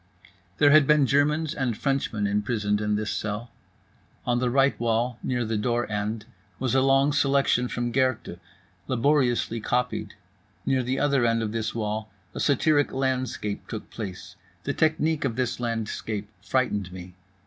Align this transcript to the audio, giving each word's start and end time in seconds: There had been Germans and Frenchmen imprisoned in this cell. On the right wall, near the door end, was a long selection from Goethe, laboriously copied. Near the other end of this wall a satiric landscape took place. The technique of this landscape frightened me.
There 0.57 0.71
had 0.71 0.87
been 0.87 1.05
Germans 1.05 1.53
and 1.53 1.77
Frenchmen 1.77 2.25
imprisoned 2.25 2.81
in 2.81 2.95
this 2.95 3.11
cell. 3.11 3.51
On 4.25 4.39
the 4.39 4.49
right 4.49 4.73
wall, 4.79 5.19
near 5.21 5.45
the 5.45 5.59
door 5.59 5.87
end, 5.91 6.25
was 6.57 6.73
a 6.73 6.81
long 6.81 7.13
selection 7.13 7.67
from 7.67 7.91
Goethe, 7.91 8.39
laboriously 8.87 9.59
copied. 9.59 10.15
Near 10.65 10.81
the 10.81 10.97
other 10.97 11.23
end 11.23 11.43
of 11.43 11.51
this 11.51 11.75
wall 11.75 12.09
a 12.33 12.39
satiric 12.39 12.91
landscape 12.91 13.67
took 13.67 13.91
place. 13.91 14.35
The 14.63 14.73
technique 14.73 15.23
of 15.23 15.35
this 15.35 15.59
landscape 15.59 16.27
frightened 16.41 16.91
me. 16.91 17.13